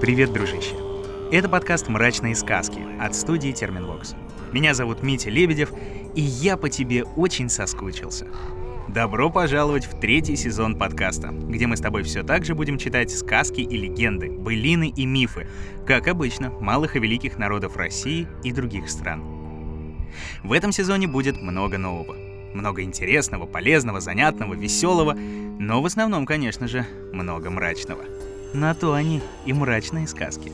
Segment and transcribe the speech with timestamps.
[0.00, 0.76] Привет, дружище!
[1.32, 4.14] Это подкаст «Мрачные сказки» от студии Терминвокс.
[4.52, 5.72] Меня зовут Митя Лебедев,
[6.14, 8.28] и я по тебе очень соскучился.
[8.86, 13.10] Добро пожаловать в третий сезон подкаста, где мы с тобой все так же будем читать
[13.10, 15.48] сказки и легенды, былины и мифы,
[15.84, 19.24] как обычно, малых и великих народов России и других стран.
[20.44, 22.14] В этом сезоне будет много нового.
[22.54, 28.04] Много интересного, полезного, занятного, веселого, но в основном, конечно же, много мрачного.
[28.54, 30.52] На то они и мрачные сказки.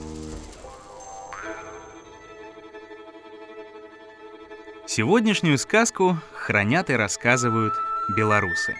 [4.86, 7.74] Сегодняшнюю сказку хранят и рассказывают
[8.16, 8.76] белорусы.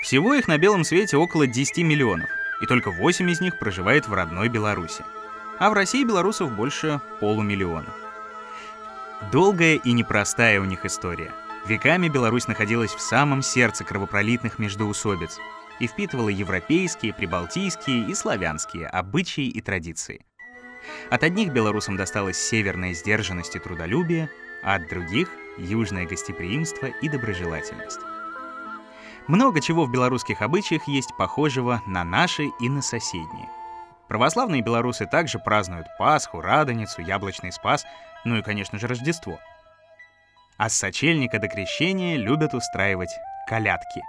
[0.00, 2.28] Всего их на белом свете около 10 миллионов,
[2.62, 5.04] и только 8 из них проживает в родной Беларуси.
[5.58, 7.92] А в России белорусов больше полумиллиона.
[9.32, 11.32] Долгая и непростая у них история.
[11.66, 15.38] Веками Беларусь находилась в самом сердце кровопролитных междоусобиц
[15.80, 20.24] и впитывала европейские, прибалтийские и славянские обычаи и традиции.
[21.10, 24.28] От одних белорусам досталась северная сдержанность и трудолюбие,
[24.62, 28.00] а от других— южное гостеприимство и доброжелательность.
[29.26, 33.48] Много чего в белорусских обычаях есть похожего на наши и на соседние.
[34.08, 37.86] Православные белорусы также празднуют Пасху, Радоницу, Яблочный Спас,
[38.24, 39.38] ну и, конечно же, Рождество.
[40.58, 43.10] А с сочельника до крещения любят устраивать
[43.48, 44.02] колядки.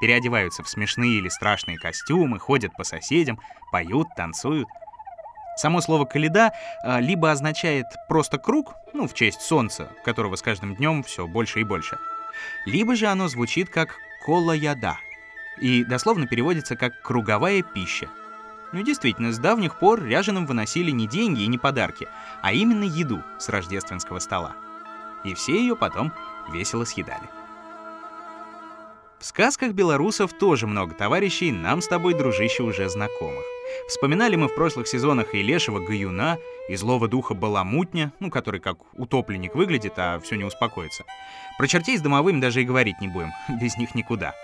[0.00, 3.40] Переодеваются в смешные или страшные костюмы, ходят по соседям,
[3.72, 4.68] поют, танцуют.
[5.56, 10.74] Само слово «коляда» а, либо означает просто круг, ну, в честь солнца, которого с каждым
[10.74, 11.98] днем все больше и больше,
[12.66, 14.98] либо же оно звучит как колояда
[15.60, 18.08] и дословно переводится как «круговая пища».
[18.72, 22.08] Ну действительно, с давних пор ряженым выносили не деньги и не подарки,
[22.42, 24.56] а именно еду с рождественского стола.
[25.22, 26.12] И все ее потом
[26.52, 27.43] весело съедали.
[29.24, 33.42] В сказках белорусов тоже много товарищей, нам с тобой, дружище, уже знакомых.
[33.88, 36.36] Вспоминали мы в прошлых сезонах и лешего Гаюна,
[36.68, 41.04] и злого духа Баламутня, ну, который как утопленник выглядит, а все не успокоится.
[41.56, 43.32] Про чертей с домовым даже и говорить не будем,
[43.62, 44.34] без них никуда.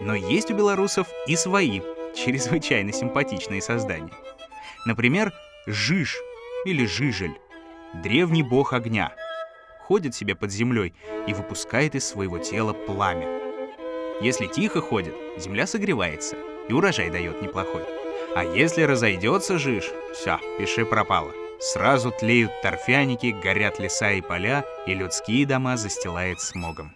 [0.00, 1.80] Но есть у белорусов и свои,
[2.14, 4.12] чрезвычайно симпатичные создания.
[4.86, 5.32] Например,
[5.66, 6.18] Жиж
[6.64, 7.36] или Жижель,
[7.94, 9.12] древний бог огня.
[9.80, 10.94] Ходит себе под землей
[11.26, 13.37] и выпускает из своего тела пламя.
[14.20, 16.36] Если тихо ходит, земля согревается,
[16.68, 17.82] и урожай дает неплохой.
[18.34, 21.32] А если разойдется жиж, все, пиши пропало.
[21.60, 26.92] Сразу тлеют торфяники, горят леса и поля, и людские дома застилает смогом.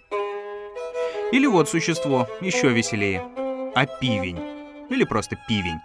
[1.32, 3.22] Или вот существо, еще веселее.
[3.74, 4.40] А пивень.
[4.90, 5.80] Или просто пивень.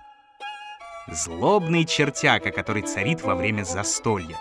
[1.08, 4.38] Злобный чертяка, который царит во время застолья.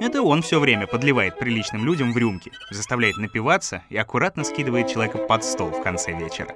[0.00, 5.18] Это он все время подливает приличным людям в рюмки, заставляет напиваться и аккуратно скидывает человека
[5.18, 6.52] под стол в конце вечера.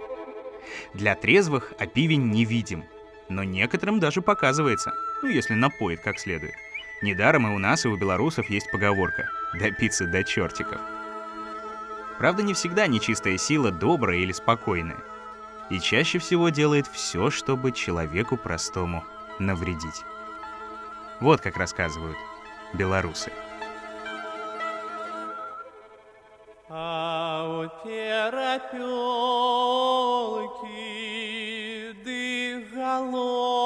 [0.93, 2.83] Для трезвых опивень невидим,
[3.29, 6.55] но некоторым даже показывается, ну если напоит как следует.
[7.01, 9.29] Недаром и у нас, и у белорусов есть поговорка
[9.61, 10.81] «допиться до чертиков».
[12.19, 14.99] Правда, не всегда нечистая сила добрая или спокойная.
[15.71, 19.05] И чаще всего делает все, чтобы человеку простому
[19.39, 20.03] навредить.
[21.21, 22.17] Вот как рассказывают
[22.73, 23.33] белорусы.
[26.69, 28.75] А у терапелки
[32.05, 33.64] дыголовка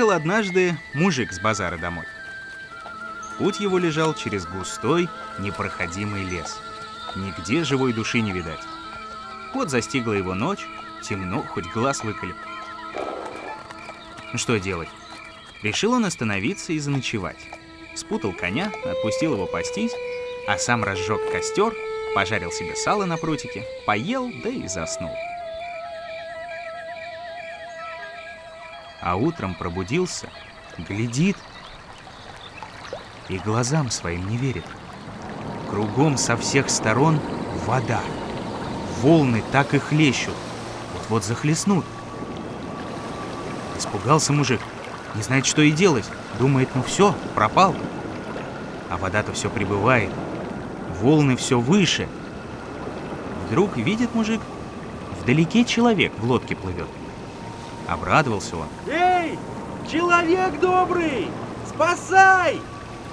[0.00, 2.06] Ехал однажды мужик с базара домой.
[3.36, 6.58] Путь его лежал через густой, непроходимый лес.
[7.16, 8.62] Нигде живой души не видать.
[9.52, 10.66] Вот застигла его ночь,
[11.02, 12.34] темно, хоть глаз выколи.
[14.36, 14.88] Что делать?
[15.62, 17.50] Решил он остановиться и заночевать.
[17.94, 19.92] Спутал коня, отпустил его пастись,
[20.48, 21.74] а сам разжег костер,
[22.14, 25.14] пожарил себе сало на прутике, поел, да и заснул.
[29.10, 30.28] А утром пробудился,
[30.78, 31.36] глядит
[33.28, 34.64] и глазам своим не верит.
[35.68, 37.18] Кругом со всех сторон
[37.66, 37.98] вода.
[39.02, 40.36] Волны так и хлещут.
[40.94, 41.84] Вот-вот захлестнут.
[43.76, 44.60] Испугался мужик.
[45.16, 46.08] Не знает, что и делать.
[46.38, 47.74] Думает, ну все, пропал.
[48.90, 50.12] А вода-то все прибывает.
[51.00, 52.06] Волны все выше.
[53.48, 54.40] Вдруг видит мужик,
[55.20, 56.86] вдалеке человек в лодке плывет.
[57.90, 58.68] Обрадовался он.
[58.86, 59.36] Эй,
[59.90, 61.28] человек добрый,
[61.66, 62.60] спасай!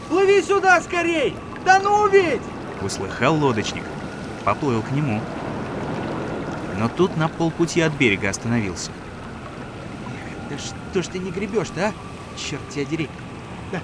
[0.07, 1.35] Плыви сюда скорей!
[1.65, 2.43] Да ну ведь!
[2.83, 3.83] Услыхал лодочник.
[4.45, 5.19] Поплыл к нему.
[6.77, 8.91] Но тут на полпути от берега остановился.
[10.47, 11.93] Да что ж ты не гребешь-то, а?
[12.37, 13.09] Черт тебя дери.
[13.71, 13.79] Да.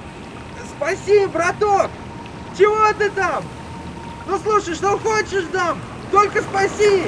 [0.78, 1.90] Спаси, браток!
[2.56, 3.44] Чего ты там?
[4.28, 5.80] Ну слушай, что хочешь дам?
[6.12, 7.06] Только спаси!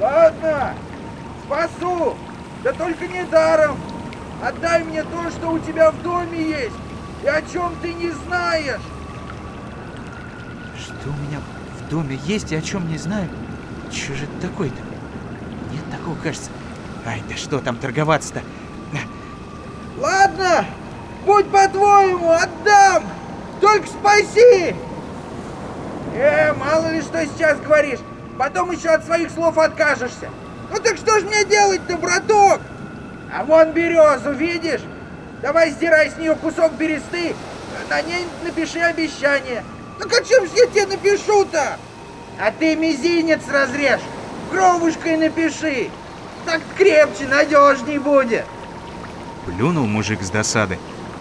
[0.00, 0.74] Ладно,
[1.46, 2.16] спасу,
[2.62, 3.78] да только не даром.
[4.42, 6.76] Отдай мне то, что у тебя в доме есть,
[7.24, 8.82] и о чем ты не знаешь.
[10.78, 11.40] Что у меня
[11.78, 13.28] в доме есть и о чем не знаю?
[13.90, 14.76] Че же это такое-то?
[15.72, 16.50] Нет такого, кажется.
[17.06, 18.42] Ай, да что там торговаться-то?
[19.98, 20.66] Ладно,
[21.24, 23.04] будь по-твоему, отдам.
[23.60, 24.74] Только спаси.
[26.14, 28.00] Э, мало ли что сейчас говоришь.
[28.38, 30.28] Потом еще от своих слов откажешься.
[30.70, 32.60] Ну так что ж мне делать-то, браток?
[33.32, 34.82] А вон березу, видишь?
[35.42, 37.34] Давай сдирай с нее кусок бересты,
[37.88, 39.64] на ней напиши обещание.
[39.98, 41.78] Так о чем ж я тебе напишу-то?
[42.38, 44.00] А ты мизинец разрежь,
[44.50, 45.90] кровушкой напиши.
[46.44, 48.44] Так крепче, надежней будет.
[49.46, 50.78] Плюнул мужик с досады.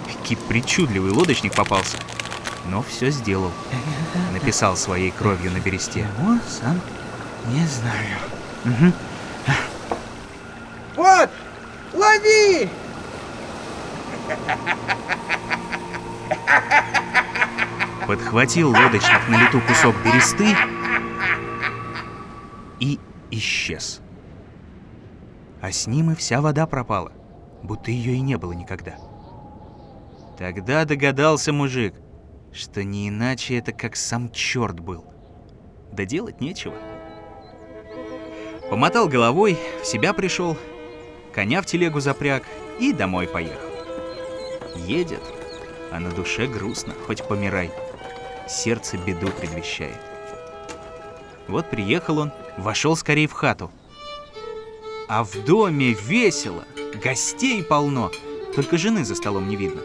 [0.07, 1.97] Какий причудливый лодочник попался.
[2.65, 3.51] Но все сделал.
[4.33, 6.07] Написал своей кровью на бересте.
[6.19, 6.81] Ну, сам
[7.47, 8.17] не знаю.
[8.63, 8.93] Мгм.
[10.95, 11.29] Вот,
[11.93, 12.69] лови!
[18.07, 20.55] Подхватил лодочник на лету кусок бересты
[22.79, 22.99] и
[23.31, 24.01] исчез.
[25.59, 27.11] А с ним и вся вода пропала,
[27.63, 28.95] будто ее и не было никогда.
[30.37, 31.95] Тогда догадался мужик,
[32.53, 35.03] что не иначе это как сам черт был.
[35.91, 36.75] Да делать нечего.
[38.69, 40.57] Помотал головой, в себя пришел,
[41.33, 42.43] коня в телегу запряг
[42.79, 43.69] и домой поехал.
[44.75, 45.21] Едет,
[45.91, 47.71] а на душе грустно, хоть помирай.
[48.47, 49.97] Сердце беду предвещает.
[51.47, 53.71] Вот приехал он, вошел скорее в хату.
[55.07, 56.63] А в доме весело,
[57.03, 58.11] гостей полно,
[58.55, 59.81] только жены за столом не видно.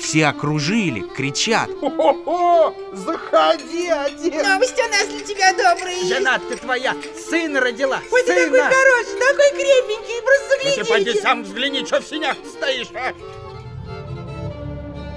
[0.00, 1.68] Все окружили, кричат.
[1.82, 4.46] О, заходи, отец!
[4.46, 6.04] Новости у нас для тебя добрые.
[6.06, 6.94] Жена ты твоя,
[7.28, 8.70] сына родила, Ой, ты такой сына!
[8.70, 10.90] хороший, такой крепенький, просто Ну ты загляди.
[10.90, 13.12] пойди сам взгляни, что в синях стоишь, а?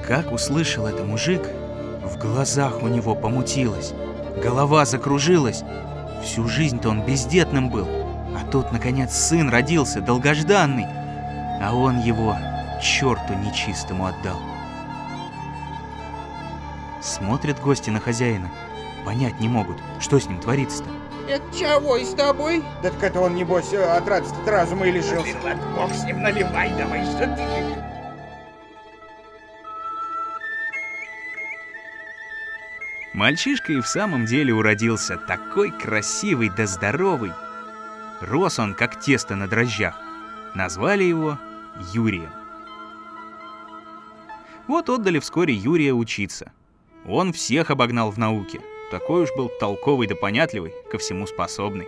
[0.06, 1.44] Как услышал это мужик,
[2.14, 3.94] в глазах у него помутилось,
[4.42, 5.64] голова закружилась.
[6.24, 10.86] Всю жизнь-то он бездетным был, а тут, наконец, сын родился, долгожданный,
[11.62, 12.38] а он его
[12.82, 14.38] черту нечистому отдал.
[17.02, 18.50] Смотрят гости на хозяина,
[19.06, 20.90] понять не могут, что с ним творится-то.
[21.28, 22.64] Это чего и с тобой?
[22.82, 25.36] Да так это он, небось, от радости разума и лишился.
[25.76, 27.63] Бог с ним, наливай давай, что ты...
[33.24, 37.32] Мальчишка и в самом деле уродился такой красивый да здоровый.
[38.20, 39.98] Рос он, как тесто на дрожжах.
[40.56, 41.40] Назвали его
[41.94, 42.30] Юрием.
[44.68, 46.52] Вот отдали вскоре Юрия учиться.
[47.08, 48.60] Он всех обогнал в науке.
[48.92, 51.88] Такой уж был толковый да понятливый, ко всему способный.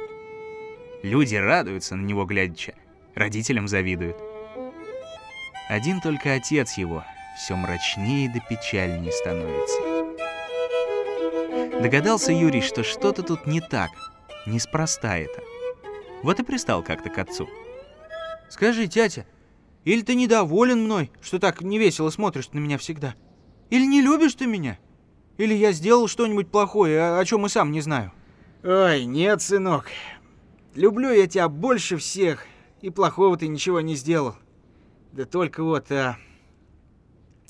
[1.03, 2.75] Люди радуются на него глядяча,
[3.13, 4.15] родителям завидуют.
[5.67, 7.03] Один только отец его
[7.37, 9.94] все мрачнее да печальнее становится.
[11.81, 13.91] Догадался Юрий, что что-то тут не так,
[14.45, 15.41] неспроста это.
[16.23, 17.49] Вот и пристал как-то к отцу.
[18.49, 19.25] Скажи, тятя,
[19.83, 23.15] или ты недоволен мной, что так невесело смотришь на меня всегда?
[23.69, 24.79] Или не любишь ты меня?
[25.37, 28.13] Или я сделал что-нибудь плохое, о, чем и сам не знаю?
[28.63, 29.87] Ой, нет, сынок.
[30.75, 32.47] Люблю я тебя больше всех,
[32.81, 34.35] и плохого ты ничего не сделал.
[35.11, 36.17] Да только вот, а...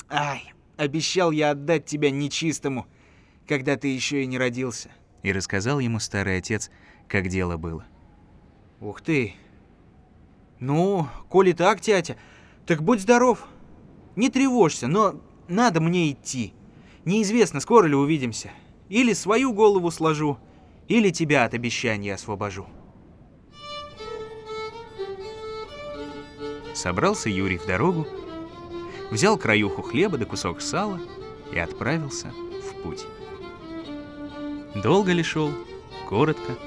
[0.10, 2.88] Ай, обещал я отдать тебя нечистому,
[3.48, 4.90] когда ты еще и не родился.
[5.24, 6.70] И рассказал ему старый отец,
[7.08, 7.86] как дело было.
[8.82, 9.34] Ух ты.
[10.60, 12.18] Ну, коли так, тятя,
[12.66, 13.48] так будь здоров.
[14.16, 16.54] Не тревожься, но надо мне идти.
[17.04, 18.52] Неизвестно, скоро ли увидимся.
[18.90, 20.38] Или свою голову сложу,
[20.88, 22.68] или тебя от обещания освобожу.
[26.74, 28.08] Собрался Юрий в дорогу,
[29.10, 31.00] взял краюху хлеба да кусок сала
[31.52, 33.06] и отправился в путь.
[34.76, 35.52] Долго ли шел?
[36.08, 36.58] Коротко.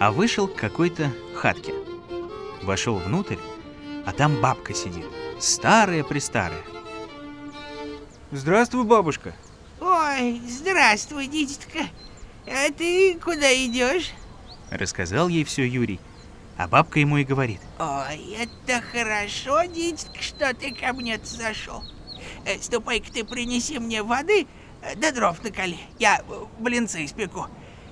[0.00, 1.74] А вышел к какой-то хатке.
[2.62, 3.36] Вошел внутрь,
[4.06, 5.04] а там бабка сидит.
[5.40, 6.62] Старая-престарая.
[8.30, 9.34] Здравствуй, бабушка.
[9.80, 11.88] Ой, здравствуй, дитятка.
[12.46, 14.12] А ты куда идешь?
[14.70, 16.00] Рассказал ей все Юрий.
[16.56, 17.60] А бабка ему и говорит.
[17.78, 21.82] Ой, это хорошо, дитятка, что ты ко мне зашел.
[22.46, 24.46] Э, Ступай-ка ты принеси мне воды,
[24.96, 25.78] да дров наколи.
[25.98, 27.46] Я э, блинцы испеку.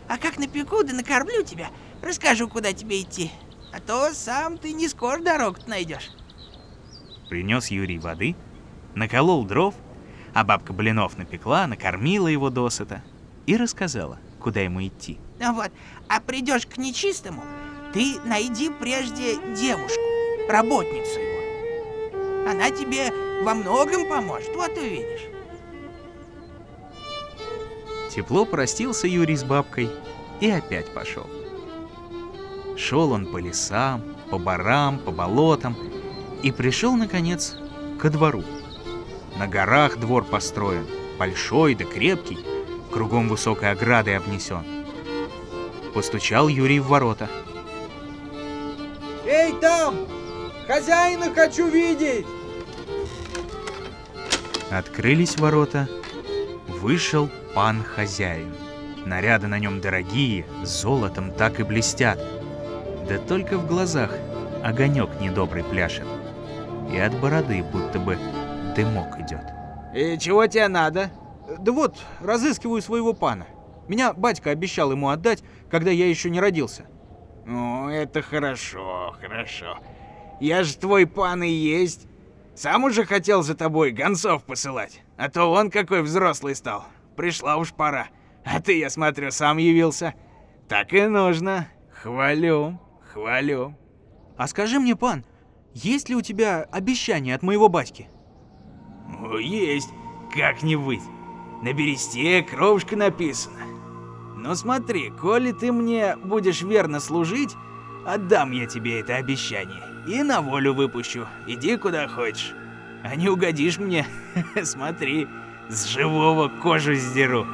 [0.08, 1.68] А как напеку, да накормлю тебя,
[2.02, 3.30] расскажу, куда тебе идти.
[3.72, 6.10] А то сам ты не скоро дорогу найдешь.
[7.30, 8.36] Принес Юрий воды,
[8.94, 9.74] наколол дров,
[10.34, 13.02] а бабка блинов напекла, накормила его досыта
[13.46, 15.18] и рассказала, куда ему идти.
[15.40, 15.70] Ну вот,
[16.08, 17.42] а придешь к нечистому,
[17.92, 20.00] ты найди прежде девушку,
[20.48, 22.50] работницу его.
[22.50, 25.32] Она тебе во многом поможет, вот увидишь.
[28.14, 29.90] Тепло простился Юрий с бабкой
[30.38, 31.26] и опять пошел.
[32.76, 35.74] Шел он по лесам, по барам, по болотам
[36.42, 37.56] и пришел, наконец,
[37.98, 38.44] ко двору.
[39.38, 40.86] На горах двор построен,
[41.18, 42.38] большой да крепкий,
[42.92, 44.64] кругом высокой оградой обнесен.
[45.94, 47.30] Постучал Юрий в ворота.
[49.24, 49.96] Эй, там!
[50.66, 52.26] Хозяина хочу видеть!
[54.70, 55.88] Открылись ворота,
[56.68, 58.54] вышел пан-хозяин.
[59.06, 62.18] Наряды на нем дорогие, золотом так и блестят.
[63.08, 64.12] Да только в глазах
[64.62, 66.06] огонек недобрый пляшет.
[66.92, 68.16] И от бороды будто бы
[68.76, 69.44] дымок идет.
[69.94, 71.10] И чего тебе надо?
[71.58, 73.46] Да вот, разыскиваю своего пана.
[73.88, 76.86] Меня батька обещал ему отдать, когда я еще не родился.
[77.44, 79.78] Ну, это хорошо, хорошо.
[80.40, 82.06] Я же твой пан и есть.
[82.54, 85.02] Сам уже хотел за тобой гонцов посылать.
[85.16, 86.84] А то он какой взрослый стал.
[87.16, 88.08] Пришла уж пора.
[88.44, 90.14] А ты, я смотрю, сам явился.
[90.68, 91.68] Так и нужно.
[92.02, 92.80] Хвалю,
[93.12, 93.76] хвалю.
[94.36, 95.24] А скажи мне, пан,
[95.74, 98.08] есть ли у тебя обещание от моего батьки?
[99.20, 99.90] О, есть.
[100.34, 101.02] Как не быть.
[101.62, 103.64] На бересте кровушка написана.
[104.36, 107.54] Но смотри, коли ты мне будешь верно служить,
[108.04, 109.82] отдам я тебе это обещание.
[110.08, 111.28] И на волю выпущу.
[111.46, 112.54] Иди куда хочешь.
[113.04, 114.06] А не угодишь мне,
[114.64, 115.28] смотри,
[115.68, 117.46] с живого кожу сдеру.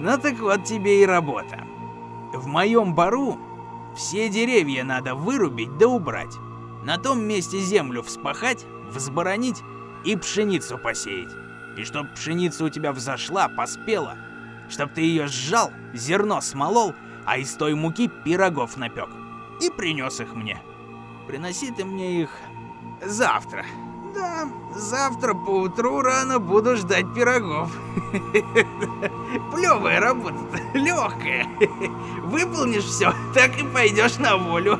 [0.00, 1.66] Ну так вот тебе и работа.
[2.32, 3.38] В моем бару
[3.94, 6.34] все деревья надо вырубить да убрать.
[6.84, 9.62] На том месте землю вспахать, взборонить
[10.04, 11.32] и пшеницу посеять.
[11.76, 14.16] И чтоб пшеница у тебя взошла, поспела,
[14.68, 16.94] чтоб ты ее сжал, зерно смолол,
[17.26, 19.08] а из той муки пирогов напек.
[19.60, 20.60] И принес их мне.
[21.26, 22.30] Приноси ты мне их
[23.04, 23.64] завтра.
[24.14, 27.76] Да, завтра поутру рано буду ждать пирогов.
[29.52, 31.46] Плевая работа-то, легкая.
[32.24, 34.78] Выполнишь все, так и пойдешь на волю.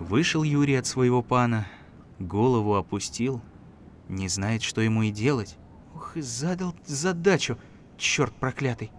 [0.00, 1.66] Вышел Юрий от своего пана,
[2.18, 3.42] голову опустил,
[4.08, 5.56] не знает, что ему и делать.
[5.94, 7.58] Ух, и задал задачу,
[7.98, 8.90] черт проклятый.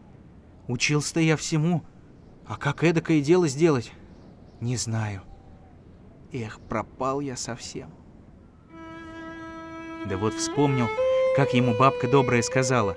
[0.67, 1.83] Учился-то я всему,
[2.45, 3.91] а как эдакое дело сделать,
[4.61, 5.23] не знаю.
[6.31, 7.89] Эх, пропал я совсем.
[10.07, 10.87] Да вот вспомнил,
[11.35, 12.95] как ему бабка добрая сказала,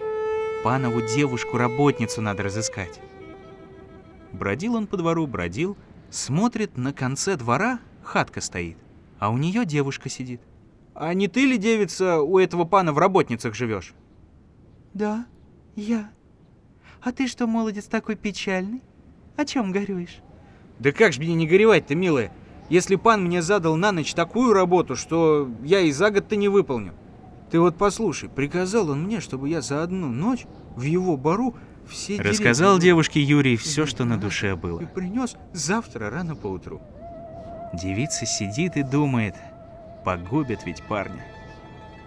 [0.63, 3.01] панову девушку-работницу надо разыскать.
[4.33, 5.77] Бродил он по двору, бродил,
[6.11, 8.77] смотрит, на конце двора хатка стоит,
[9.19, 10.41] а у нее девушка сидит.
[10.95, 13.95] А не ты ли, девица, у этого пана в работницах живешь?
[14.93, 15.27] Да,
[15.75, 16.11] я.
[17.01, 18.83] А ты что, молодец, такой печальный?
[19.37, 20.19] О чем горюешь?
[20.79, 22.33] Да как же мне не горевать-то, милая,
[22.73, 26.95] если пан мне задал на ночь такую работу, что я и за год-то не выполню.
[27.51, 31.55] Ты вот послушай, приказал он мне, чтобы я за одну ночь в его бару
[31.87, 34.79] все Рассказал деревья девушке Юрий все, что на душе и было.
[34.87, 36.81] принес завтра рано поутру.
[37.75, 39.35] Девица сидит и думает,
[40.03, 41.23] погубит ведь парня.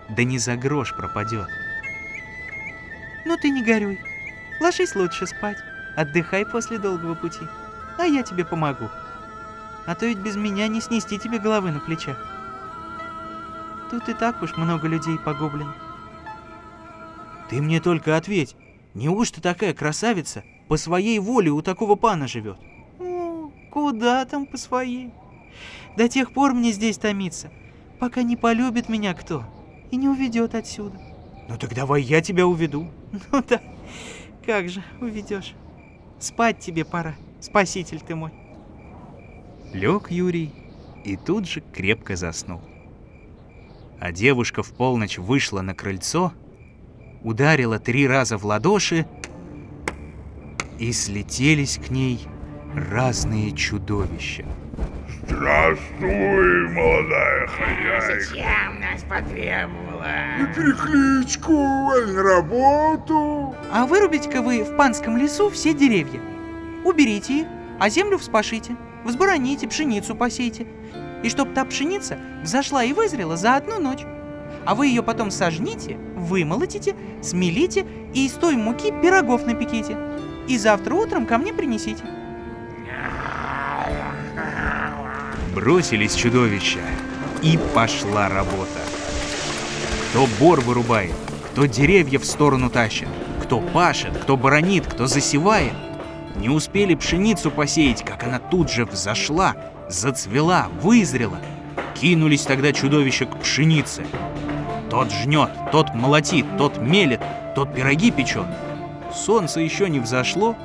[0.10, 1.48] Да не за грош пропадет.
[3.28, 4.00] Ну ты не горюй.
[4.60, 5.58] Ложись лучше спать.
[5.96, 7.42] Отдыхай после долгого пути.
[8.00, 8.90] А я тебе помогу.
[9.86, 12.18] А то ведь без меня не снести тебе головы на плечах.
[13.92, 15.74] Тут и так уж много людей погублено.
[17.50, 18.56] Ты мне только ответь,
[18.96, 22.58] неужто такая красавица по своей воле у такого пана живет?
[23.00, 25.12] О, куда там по своей?
[25.96, 27.52] До тех пор мне здесь томиться,
[28.00, 29.46] пока не полюбит меня кто
[29.92, 31.00] и не уведет отсюда.
[31.48, 32.88] Ну так давай я тебя уведу.
[33.32, 33.62] Ну да,
[34.46, 35.54] как же уведешь?
[36.20, 38.32] Спать тебе пора, спаситель ты мой.
[39.76, 40.54] Лег Юрий
[41.04, 42.62] и тут же крепко заснул.
[44.00, 46.32] А девушка в полночь вышла на крыльцо,
[47.24, 49.06] ударила три раза в ладоши,
[50.80, 52.26] и слетелись к ней
[52.74, 54.46] разные чудовища.
[55.28, 58.24] Здравствуй, молодая хозяйка.
[58.24, 60.08] Зачем нас потребовала?
[60.40, 61.54] На перекличку,
[61.92, 63.54] аль на работу.
[63.74, 66.22] А вырубите-ка вы в панском лесу все деревья.
[66.86, 70.66] Уберите их, а землю вспашите, взбороните, пшеницу посейте.
[71.24, 74.06] И чтоб та пшеница взошла и вызрела за одну ночь.
[74.66, 79.96] А вы ее потом сожните, вымолотите, смелите и из той муки пирогов напеките.
[80.48, 82.04] И завтра утром ко мне принесите.
[85.54, 86.82] Бросились чудовища,
[87.42, 88.82] и пошла работа.
[90.10, 91.16] Кто бор вырубает,
[91.52, 93.08] кто деревья в сторону тащит,
[93.42, 95.74] кто пашет, кто баронит, кто засевает.
[96.36, 99.56] Не успели пшеницу посеять, как она тут же взошла,
[99.88, 101.40] зацвела, вызрела.
[101.94, 104.06] Кинулись тогда чудовища к пшенице.
[104.90, 107.22] Тот жнет, тот молотит, тот мелет,
[107.56, 108.48] тот пироги печет.
[109.14, 110.56] Солнце еще не взошло,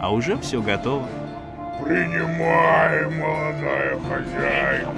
[0.00, 1.06] а уже все готово.
[1.82, 4.92] Принимай, молодая хозяйка.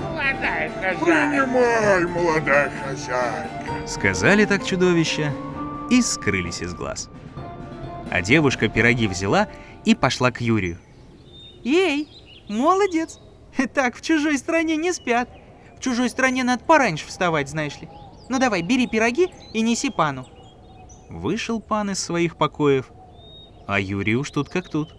[0.00, 0.70] Молодая
[1.00, 3.86] Принимай, молодая хозяйка.
[3.86, 5.32] Сказали так чудовища
[5.90, 7.08] и скрылись из глаз.
[8.10, 9.48] А девушка пироги взяла
[9.84, 10.78] и пошла к Юрию.
[11.62, 12.08] Ей,
[12.48, 13.18] молодец.
[13.74, 15.28] Так, в чужой стране не спят.
[15.76, 17.88] В чужой стране надо пораньше вставать, знаешь ли.
[18.28, 20.26] Ну давай, бери пироги и неси пану.
[21.08, 22.90] Вышел пан из своих покоев,
[23.66, 24.94] а Юрий уж тут как тут.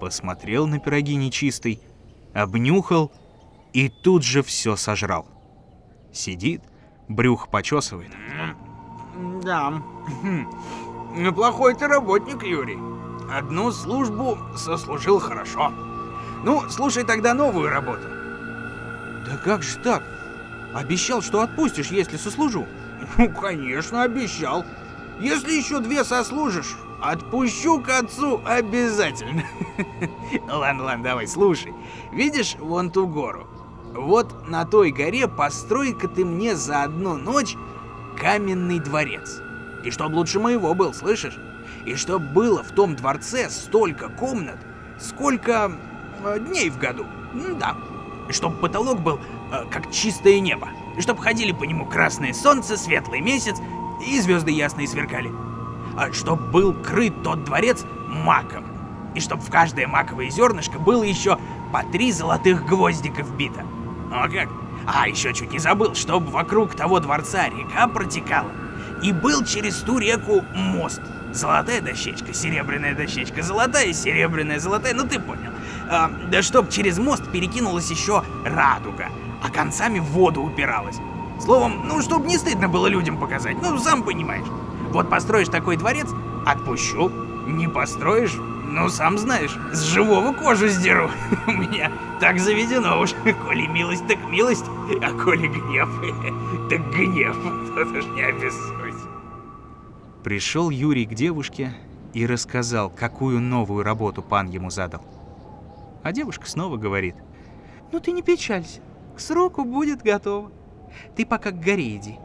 [0.00, 1.80] Посмотрел на пироги нечистый,
[2.34, 3.12] обнюхал
[3.72, 5.26] и тут же все сожрал.
[6.12, 6.62] Сидит,
[7.08, 8.12] брюх почесывает.
[9.42, 9.82] Да.
[11.14, 12.78] Неплохой ты работник, Юрий.
[13.30, 15.72] Одну службу сослужил хорошо.
[16.44, 18.02] Ну, слушай тогда новую работу.
[19.26, 20.02] Да как же так?
[20.74, 22.66] Обещал, что отпустишь, если сослужу.
[23.16, 24.64] Ну, конечно, обещал.
[25.20, 29.44] Если еще две сослужишь, отпущу к отцу обязательно.
[30.46, 31.74] Ну ладно, ладно, давай, слушай.
[32.12, 33.46] Видишь вон ту гору?
[33.92, 37.56] Вот на той горе построй-ка ты мне за одну ночь
[38.16, 39.40] каменный дворец.
[39.84, 41.38] И чтоб лучше моего был, слышишь?
[41.84, 44.58] И чтоб было в том дворце столько комнат,
[44.98, 45.72] сколько
[46.24, 47.06] э, дней в году.
[47.34, 47.76] М, Да.
[48.28, 49.20] И чтоб потолок был
[49.52, 50.68] э, как чистое небо.
[50.96, 53.56] И чтоб ходили по нему красное солнце, светлый месяц
[54.06, 55.30] и звезды ясные сверкали.
[55.96, 58.64] А чтоб был крыт тот дворец маком.
[59.14, 61.38] И чтоб в каждое маковое зернышко было еще
[61.72, 63.64] по три золотых гвоздика вбито.
[64.12, 64.48] А как?
[64.86, 68.50] А еще чуть не забыл, чтоб вокруг того дворца река протекала.
[69.02, 71.00] И был через ту реку мост.
[71.32, 75.50] Золотая дощечка, серебряная дощечка, золотая, серебряная, золотая, ну ты понял.
[75.90, 79.08] А, да чтоб через мост перекинулась еще радуга,
[79.42, 80.96] а концами в воду упиралась.
[81.40, 84.46] Словом, ну чтоб не стыдно было людям показать, ну сам понимаешь.
[84.90, 86.08] Вот построишь такой дворец,
[86.46, 87.10] отпущу.
[87.46, 88.34] Не построишь,
[88.70, 91.10] ну сам знаешь, с живого кожу сдеру.
[91.46, 93.14] У меня так заведено уж.
[93.46, 94.64] Коли милость, так милость,
[95.02, 95.88] а коли гнев,
[96.70, 97.36] так гнев.
[97.74, 98.77] Тут уж не обессудь.
[100.28, 101.72] Пришел Юрий к девушке
[102.12, 105.00] и рассказал, какую новую работу пан ему задал.
[106.02, 107.14] А девушка снова говорит.
[107.92, 108.82] Ну ты не печалься,
[109.16, 110.52] к сроку будет готово.
[111.16, 112.16] Ты пока к горе иди.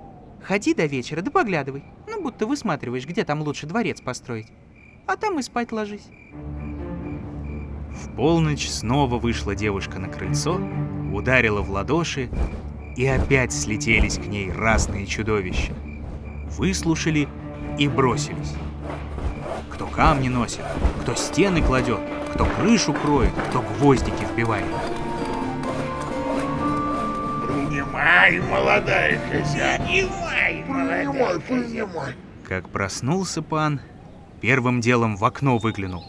[0.44, 1.86] Ходи до вечера, да поглядывай.
[2.10, 4.52] Ну, будто высматриваешь, где там лучше дворец построить.
[5.08, 6.10] А там и спать ложись.
[7.90, 10.60] В полночь снова вышла девушка на крыльцо,
[11.14, 12.30] ударила в ладоши,
[12.98, 15.74] и опять слетелись к ней разные чудовища.
[16.50, 17.30] Выслушали
[17.78, 18.54] и бросились.
[19.70, 20.64] Кто камни носит,
[21.02, 22.02] кто стены кладет,
[22.34, 24.66] кто крышу кроет, кто гвоздики вбивает.
[27.46, 29.84] Принимай, молодая хозяйка.
[29.84, 32.14] Принимай, Принимай, принимай.
[32.48, 33.82] Как проснулся пан,
[34.42, 36.04] первым делом в окно выглянул.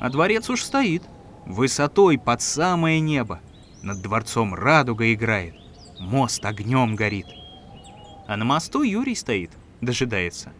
[0.00, 1.02] А дворец уж стоит,
[1.46, 3.40] высотой под самое небо.
[3.82, 5.54] Над дворцом радуга играет,
[5.98, 7.26] мост огнем горит.
[8.26, 10.52] А на мосту Юрий стоит, дожидается.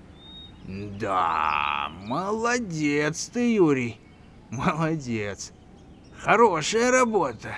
[0.66, 4.01] Да, молодец ты, Юрий.
[4.51, 5.53] Молодец.
[6.20, 7.57] Хорошая работа.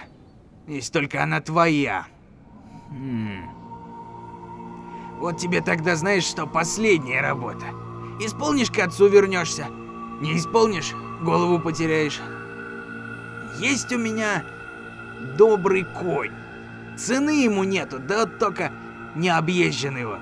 [0.66, 2.06] Если только она твоя.
[2.90, 3.50] М.
[5.18, 7.66] Вот тебе тогда знаешь, что последняя работа.
[8.20, 9.66] Исполнишь к отцу вернешься.
[10.20, 12.20] Не исполнишь, голову потеряешь.
[13.58, 14.44] Есть у меня
[15.36, 16.32] добрый конь.
[16.96, 18.72] Цены ему нету, да только
[19.14, 20.18] не объезжен его.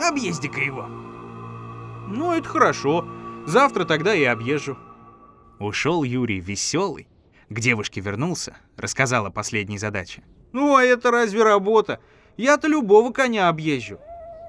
[0.00, 1.01] Объезди-ка его.
[2.14, 3.08] Ну, это хорошо.
[3.46, 4.76] Завтра тогда и объезжу.
[5.58, 7.08] Ушел Юрий веселый.
[7.48, 10.22] К девушке вернулся, рассказал о последней задаче.
[10.52, 12.00] Ну, а это разве работа?
[12.36, 13.98] Я-то любого коня объезжу.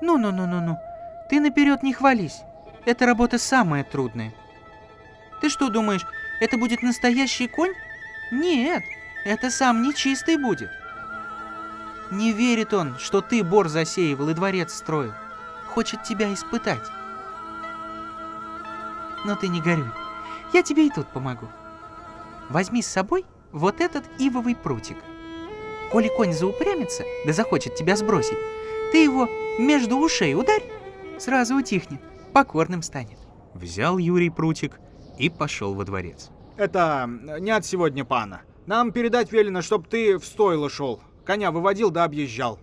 [0.01, 0.77] Ну-ну-ну-ну-ну.
[1.29, 2.41] Ты наперед не хвались.
[2.85, 4.33] Эта работа самая трудная.
[5.39, 6.05] Ты что думаешь,
[6.41, 7.73] это будет настоящий конь?
[8.31, 8.83] Нет,
[9.23, 10.69] это сам нечистый будет.
[12.11, 15.13] Не верит он, что ты бор засеивал и дворец строил.
[15.67, 16.83] Хочет тебя испытать.
[19.25, 19.91] Но ты не горюй.
[20.53, 21.47] Я тебе и тут помогу.
[22.49, 24.97] Возьми с собой вот этот ивовый прутик.
[25.91, 28.37] Коли конь заупрямится, да захочет тебя сбросить,
[28.91, 30.63] ты его между ушей ударь,
[31.19, 32.01] сразу утихнет,
[32.33, 33.19] покорным станет.
[33.53, 34.79] Взял Юрий прутик
[35.17, 36.29] и пошел во дворец.
[36.57, 37.09] Это
[37.39, 38.41] не от сегодня, пана.
[38.65, 41.01] Нам передать велено, чтоб ты в стойло шел.
[41.25, 42.59] Коня выводил да объезжал.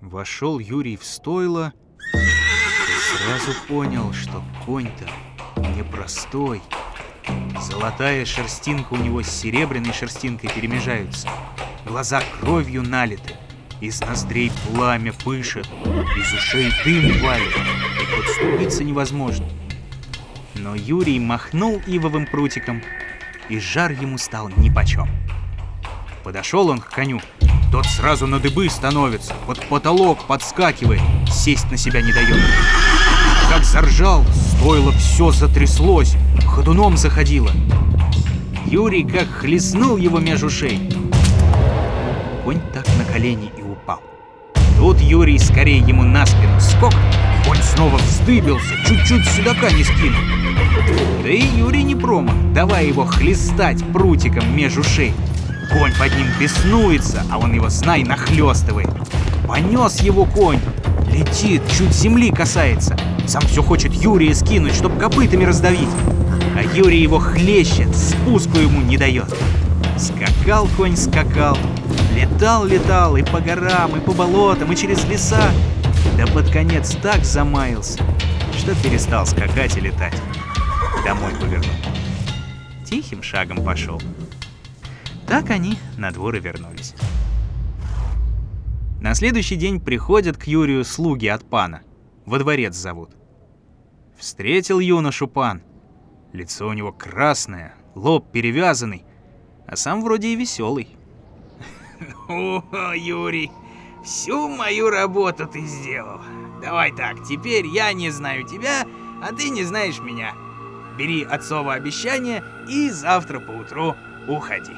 [0.00, 1.72] Вошел Юрий в стойло
[2.14, 5.08] и сразу понял, что конь-то
[5.74, 6.62] непростой.
[7.60, 11.28] Золотая шерстинка у него с серебряной шерстинкой перемежаются.
[11.84, 13.34] Глаза кровью налиты.
[13.80, 15.68] Из ноздрей пламя пышет,
[16.16, 17.54] из ушей дым валит,
[18.00, 19.46] и подступиться невозможно.
[20.54, 22.82] Но Юрий махнул ивовым прутиком,
[23.48, 25.08] и жар ему стал нипочем.
[26.22, 27.20] Подошел он к коню,
[27.70, 32.40] тот сразу на дыбы становится, под потолок подскакивает, сесть на себя не дает.
[33.50, 34.24] Как заржал,
[34.64, 37.50] стоило все затряслось, ходуном заходило.
[38.64, 40.80] Юрий как хлестнул его меж ушей.
[42.42, 44.00] Конь так на колени и упал.
[44.78, 46.94] Тут Юрий скорее ему на спину скок,
[47.46, 50.22] конь снова вздыбился, чуть-чуть седока не скинул.
[51.22, 55.12] Да и Юрий не промах, давай его хлестать прутиком меж ушей.
[55.72, 58.88] Конь под ним беснуется, а он его, знай, нахлестывает.
[59.46, 60.60] Понес его конь.
[61.10, 62.96] Летит, чуть земли касается.
[63.26, 65.88] Сам все хочет Юрия скинуть, чтоб копытами раздавить.
[66.56, 69.34] А Юрий его хлещет, спуску ему не дает.
[69.98, 71.56] Скакал конь, скакал.
[72.14, 75.50] Летал, летал и по горам, и по болотам, и через леса.
[76.16, 77.98] Да под конец так замаялся,
[78.58, 80.14] что перестал скакать и летать.
[81.04, 81.74] Домой повернул.
[82.84, 84.00] Тихим шагом пошел.
[85.26, 86.94] Так они на двор и вернулись.
[89.04, 91.82] На следующий день приходят к Юрию слуги от пана.
[92.24, 93.10] Во дворец зовут.
[94.16, 95.62] Встретил юношу пан.
[96.32, 99.04] Лицо у него красное, лоб перевязанный,
[99.66, 100.88] а сам вроде и веселый.
[102.30, 102.62] О,
[102.94, 103.50] Юрий,
[104.02, 106.22] всю мою работу ты сделал.
[106.62, 108.86] Давай так, теперь я не знаю тебя,
[109.22, 110.32] а ты не знаешь меня.
[110.96, 114.72] Бери отцово обещание и завтра поутру уходи.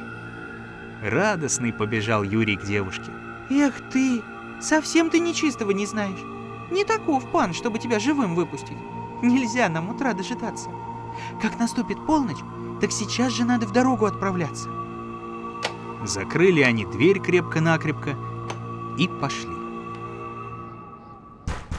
[1.01, 3.13] Радостный побежал Юрий к девушке.
[3.51, 4.23] Эх ты,
[4.61, 6.19] совсем ты нечистого не знаешь.
[6.71, 8.77] Не таков пан, чтобы тебя живым выпустить.
[9.23, 10.71] Нельзя нам утра дожидаться.
[11.41, 12.39] Как наступит полночь,
[12.81, 14.69] так сейчас же надо в дорогу отправляться.
[16.05, 18.17] Закрыли они дверь крепко-накрепко
[18.99, 19.57] и пошли.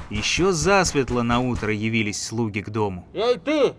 [0.09, 3.05] Еще засветло на утро явились слуги к дому.
[3.13, 3.73] Эй, ты!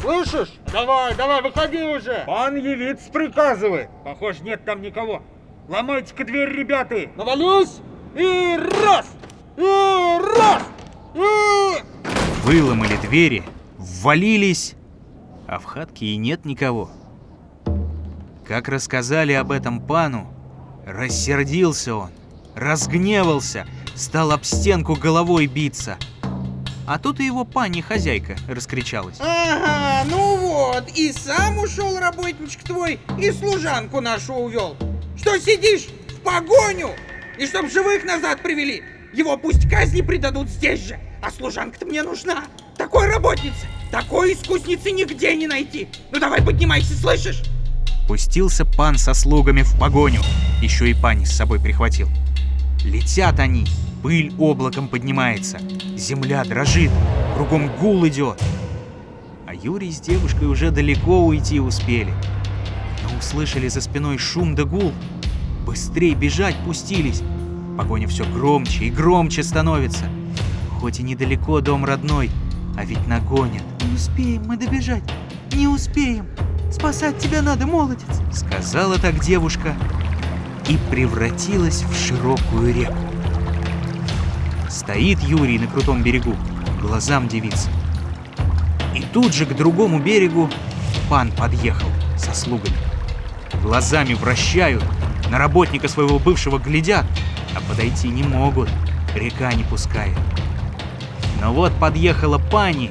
[0.00, 0.52] Слышишь?
[0.72, 2.24] Давай, давай, выходи уже!
[2.26, 3.88] Пан явиц приказывает.
[4.04, 5.22] Похоже, нет там никого.
[5.68, 7.10] Ломайте-ка дверь, ребята!
[7.14, 7.80] Навались!
[8.14, 9.06] И раз!
[9.58, 10.62] И раз!
[11.14, 11.82] И...
[12.42, 13.42] Выломали двери,
[13.76, 14.76] ввалились,
[15.46, 16.90] а в хатке и нет никого.
[18.46, 20.32] Как рассказали об этом пану,
[20.86, 22.10] рассердился он,
[22.54, 25.98] разгневался, стал об стенку головой биться.
[26.86, 29.18] А тут и его пани хозяйка раскричалась.
[29.20, 34.74] Ага, ну вот, и сам ушел работничек твой, и служанку нашу увел.
[35.18, 36.90] Что сидишь в погоню?
[37.38, 38.82] И чтоб живых назад привели.
[39.12, 40.98] Его пусть казни предадут здесь же.
[41.22, 42.44] А служанка-то мне нужна.
[42.76, 45.88] Такой работницы, такой искусницы нигде не найти.
[46.12, 47.42] Ну давай поднимайся, слышишь?
[48.06, 50.20] Пустился пан со слугами в погоню,
[50.62, 52.08] еще и пани с собой прихватил.
[52.84, 53.66] Летят они,
[54.02, 55.58] пыль облаком поднимается,
[55.96, 56.90] земля дрожит,
[57.34, 58.40] кругом гул идет.
[59.46, 62.14] А Юрий с девушкой уже далеко уйти успели.
[63.18, 64.92] Услышали за спиной шум да гул.
[65.66, 67.22] Быстрей бежать пустились.
[67.76, 70.04] Погоня все громче и громче становится.
[70.80, 72.30] Хоть и недалеко дом родной,
[72.76, 73.62] а ведь нагонят.
[73.82, 75.02] Не успеем мы добежать,
[75.52, 76.26] не успеем.
[76.70, 78.08] Спасать тебя надо, молодец.
[78.32, 79.74] Сказала так девушка
[80.68, 82.96] и превратилась в широкую реку.
[84.68, 86.36] Стоит Юрий на крутом берегу,
[86.80, 87.68] глазам девица.
[88.94, 90.48] И тут же к другому берегу
[91.10, 92.87] пан подъехал со слугами.
[93.62, 94.84] Глазами вращают,
[95.30, 97.04] на работника своего бывшего глядят,
[97.54, 98.68] а подойти не могут,
[99.14, 100.16] река не пускает.
[101.40, 102.90] Но вот подъехала пани,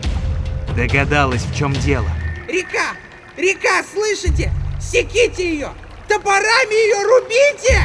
[0.75, 2.07] догадалась, в чем дело.
[2.47, 2.93] Река!
[3.35, 4.51] Река, слышите?
[4.79, 5.69] Секите ее!
[6.07, 7.81] Топорами ее рубите!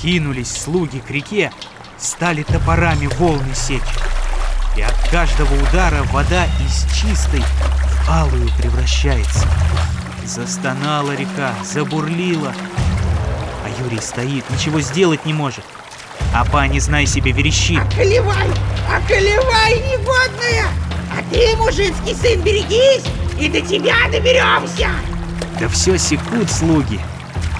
[0.00, 1.52] Кинулись слуги к реке,
[1.98, 3.80] стали топорами волны сечь.
[4.76, 9.46] и от каждого удара вода из чистой в алую превращается.
[10.24, 12.54] Застонала река, забурлила,
[13.62, 15.64] а Юрий стоит, ничего сделать не может.
[16.32, 17.80] А пани, знай себе, верещит.
[17.92, 18.48] Околевай!
[18.88, 20.66] Околевай, негодная!
[21.12, 23.04] А ты, мужицкий сын, берегись,
[23.38, 24.88] и до тебя доберемся!
[25.60, 27.00] Да все секут слуги,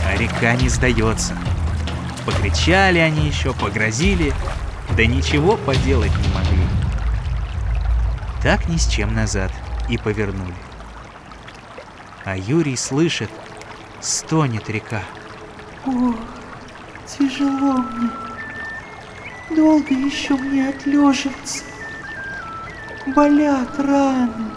[0.06, 1.36] а река не сдается.
[2.24, 4.32] Покричали они еще, погрозили,
[4.96, 6.66] да ничего поделать не могли.
[8.42, 9.52] Так ни с чем назад
[9.88, 10.54] и повернули.
[12.24, 13.28] А Юрий слышит,
[14.00, 15.02] стонет река.
[15.84, 16.16] Ох,
[17.06, 18.10] тяжело мне.
[19.54, 21.64] Долго еще мне отлеживаться.
[23.14, 24.50] Болят раны.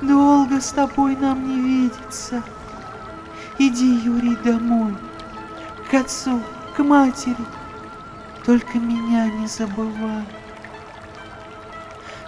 [0.00, 2.42] Долго с тобой нам не видеться.
[3.58, 4.96] Иди, Юрий, домой.
[5.90, 6.40] К отцу,
[6.74, 7.36] к матери.
[8.46, 10.24] Только меня не забывай.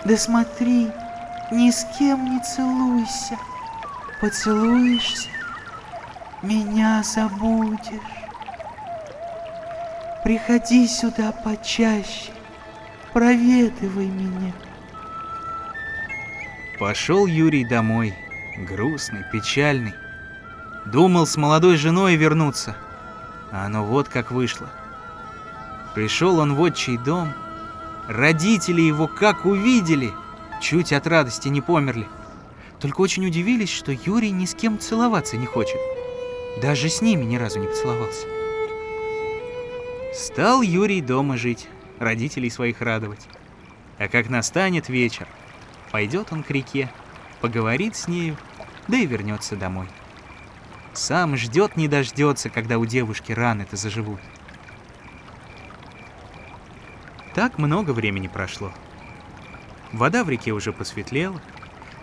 [0.04, 0.90] Да смотри,
[1.50, 3.38] ни с кем не целуйся.
[4.20, 5.28] Поцелуешься,
[6.42, 8.00] меня забудешь.
[10.24, 12.32] Приходи сюда почаще,
[13.12, 14.52] проведывай меня.
[16.78, 18.14] Пошел Юрий домой,
[18.56, 19.94] грустный, печальный.
[20.86, 22.74] Думал с молодой женой вернуться,
[23.52, 24.68] а оно вот как вышло.
[25.94, 27.34] Пришел он в отчий дом,
[28.08, 30.12] родители его как увидели,
[30.62, 32.08] чуть от радости не померли.
[32.80, 35.80] Только очень удивились, что Юрий ни с кем целоваться не хочет.
[36.60, 38.26] Даже с ними ни разу не поцеловался.
[40.14, 43.28] Стал Юрий дома жить, родителей своих радовать.
[43.98, 45.26] А как настанет вечер,
[45.90, 46.90] пойдет он к реке,
[47.40, 48.36] поговорит с нею,
[48.88, 49.88] да и вернется домой.
[50.92, 54.20] Сам ждет не дождется, когда у девушки раны-то заживут.
[57.34, 58.72] Так много времени прошло.
[59.92, 61.40] Вода в реке уже посветлела,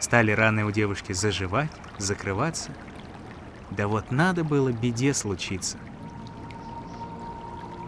[0.04, 2.72] стали раны у девушки заживать, закрываться.
[3.72, 5.78] Да вот надо было беде случиться.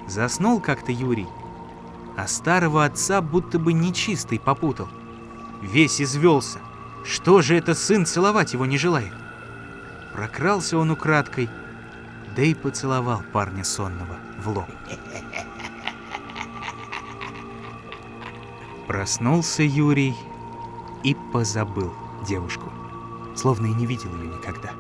[0.08, 1.28] Заснул как-то Юрий,
[2.16, 4.88] а старого отца будто бы нечистый попутал.
[5.62, 6.60] Весь извелся.
[7.04, 9.14] Что же это сын целовать его не желает?
[10.14, 11.50] Прокрался он украдкой,
[12.36, 14.70] да и поцеловал парня сонного в лоб.
[18.88, 20.16] Проснулся Юрий
[21.04, 21.94] и позабыл
[22.26, 22.72] девушку,
[23.36, 24.72] словно и не видел ее никогда.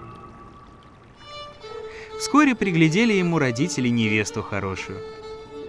[2.19, 4.99] Вскоре приглядели ему родители невесту хорошую.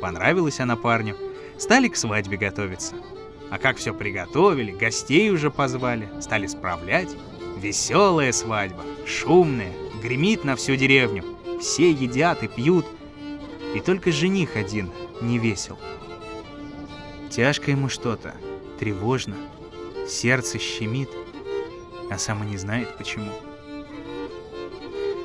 [0.00, 1.16] Понравилась она парню,
[1.58, 2.94] стали к свадьбе готовиться.
[3.50, 7.14] А как все приготовили, гостей уже позвали, стали справлять.
[7.58, 11.24] Веселая свадьба, шумная, гремит на всю деревню.
[11.60, 12.86] Все едят и пьют.
[13.74, 15.78] И только жених один не весел.
[17.30, 18.34] Тяжко ему что-то,
[18.78, 19.36] тревожно,
[20.08, 21.10] сердце щемит,
[22.10, 23.30] а сам и не знает почему.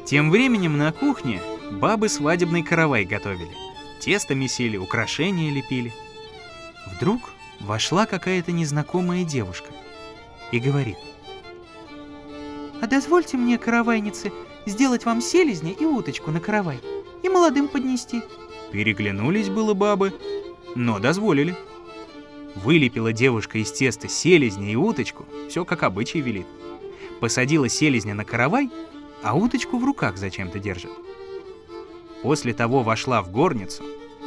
[0.06, 1.41] Тем временем на кухне
[1.72, 3.56] бабы свадебный каравай готовили.
[4.02, 5.94] Тесто месили, украшения лепили.
[6.96, 7.22] Вдруг
[7.60, 9.70] вошла какая-то незнакомая девушка
[10.52, 10.98] и говорит.
[12.82, 14.34] А дозвольте мне, каравайницы,
[14.65, 16.80] сделать вам селезня и уточку на каравай
[17.22, 18.22] и молодым поднести.
[18.72, 20.13] Переглянулись было бабы,
[20.76, 21.56] но дозволили.
[22.56, 26.48] Вылепила девушка из теста селезня и уточку, все как обычай велит.
[27.22, 28.70] Посадила селезня на каравай,
[29.24, 30.92] а уточку в руках зачем-то держит.
[32.24, 33.84] После того вошла в горницу,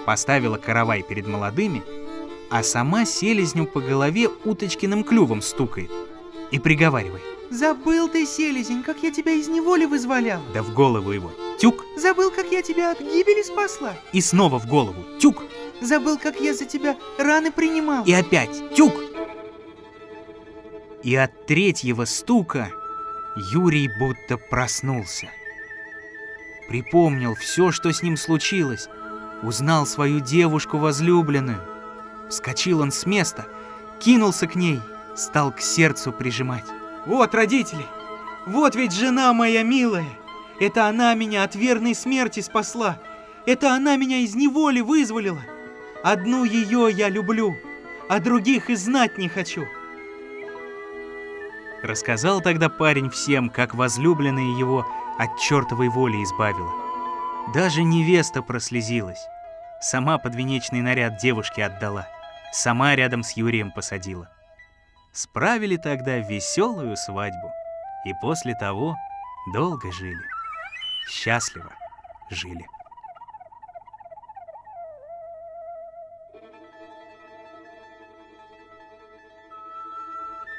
[0.07, 1.83] поставила каравай перед молодыми,
[2.51, 5.91] а сама селезню по голове уточкиным клювом стукает
[6.53, 7.23] и приговаривает.
[7.51, 10.41] Забыл ты, селезень, как я тебя из неволи вызволял.
[10.55, 13.95] Да в голову его тюк Забыл, как я тебя от гибели спасла.
[14.13, 15.43] и снова в голову тюк
[15.81, 18.05] Забыл, как я за тебя раны принимал.
[18.05, 18.93] и опять тюк.
[21.03, 22.71] И от третьего стука
[23.37, 25.29] Юрий будто проснулся.
[26.69, 28.89] Припомнил все, что с ним случилось.
[29.43, 31.61] Узнал свою девушку возлюбленную.
[32.31, 33.47] Вскочил он с места,
[33.99, 34.81] кинулся к ней,
[35.17, 36.65] стал к сердцу прижимать.
[37.07, 37.85] Вот, родители,
[38.47, 40.09] вот ведь жена моя милая.
[40.61, 42.99] Это она меня от верной смерти спасла.
[43.47, 45.43] Это она меня из неволи вызволила.
[46.03, 47.57] Одну ее я люблю,
[48.09, 49.67] а других и знать не хочу.
[51.85, 54.87] Рассказал тогда парень всем, как возлюбленная его
[55.19, 56.73] от чертовой воли избавила.
[57.53, 59.23] Даже невеста прослезилась.
[59.83, 62.09] Сама подвенечный наряд девушке отдала.
[62.53, 64.31] Сама рядом с Юрием посадила.
[65.13, 67.53] Справили тогда веселую свадьбу.
[68.07, 68.97] И после того
[69.53, 70.25] долго жили.
[71.11, 71.71] Счастливо
[72.31, 72.65] жили.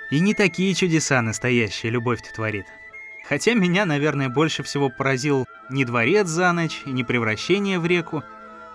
[0.09, 2.65] И не такие чудеса настоящая любовь-то творит.
[3.27, 8.23] Хотя меня, наверное, больше всего поразил не дворец за ночь и не превращение в реку,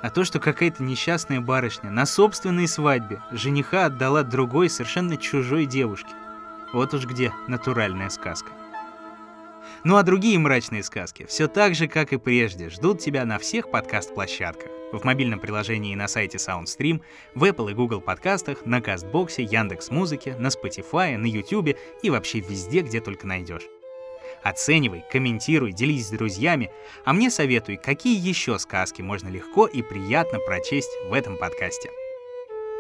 [0.03, 6.11] а то, что какая-то несчастная барышня на собственной свадьбе жениха отдала другой совершенно чужой девушке.
[6.73, 8.51] Вот уж где натуральная сказка.
[9.85, 13.71] Ну а другие мрачные сказки все так же, как и прежде, ждут тебя на всех
[13.71, 14.80] подкаст-площадках.
[14.93, 17.01] В мобильном приложении и на сайте SoundStream,
[17.35, 22.81] в Apple и Google подкастах, на Кастбоксе, Яндекс.Музыке, на Spotify, на YouTube и вообще везде,
[22.81, 23.69] где только найдешь.
[24.43, 26.71] Оценивай, комментируй, делись с друзьями,
[27.05, 31.91] а мне советуй, какие еще сказки можно легко и приятно прочесть в этом подкасте.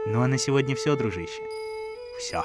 [0.07, 1.43] Ну а на сегодня все, дружище.
[2.19, 2.45] Все.